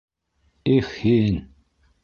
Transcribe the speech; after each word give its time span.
-Их, 0.77 0.89
һин. 1.03 1.39